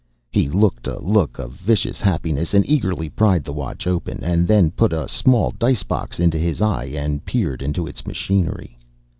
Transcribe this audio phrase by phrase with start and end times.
[0.31, 4.71] He looked a look of vicious happiness and eagerly pried the watch open, and then
[4.71, 8.79] put a small dice box into his eye and peered into its machinery.